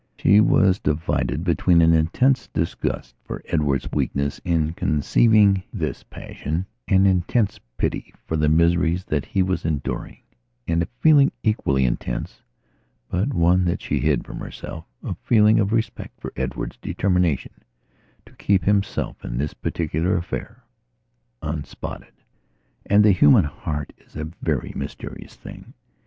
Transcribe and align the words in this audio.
She 0.17 0.39
was 0.39 0.79
divided 0.79 1.43
between 1.43 1.79
an 1.79 1.93
intense 1.93 2.47
disgust 2.47 3.13
for 3.23 3.43
Edward's 3.45 3.87
weakness 3.91 4.41
in 4.43 4.73
conceiving 4.73 5.61
this 5.71 6.01
passion, 6.01 6.65
an 6.87 7.05
intense 7.05 7.59
pity 7.77 8.11
for 8.25 8.35
the 8.35 8.49
miseries 8.49 9.05
that 9.05 9.25
he 9.25 9.43
was 9.43 9.63
enduring, 9.63 10.23
and 10.67 10.81
a 10.81 10.87
feeling 11.01 11.31
equally 11.43 11.85
intense, 11.85 12.41
but 13.09 13.31
one 13.31 13.63
that 13.65 13.79
she 13.83 13.99
hid 13.99 14.25
from 14.25 14.39
herselfa 14.39 14.85
feeling 15.21 15.59
of 15.59 15.71
respect 15.71 16.19
for 16.19 16.33
Edward's 16.35 16.77
determination 16.77 17.51
to 18.25 18.33
keep 18.37 18.63
himself, 18.63 19.23
in 19.23 19.37
this 19.37 19.53
particular 19.53 20.17
affair, 20.17 20.63
unspotted. 21.43 22.13
And 22.87 23.03
the 23.05 23.11
human 23.11 23.45
heart 23.45 23.93
is 23.99 24.15
a 24.15 24.31
very 24.41 24.73
mysterious 24.75 25.35
thing. 25.35 25.75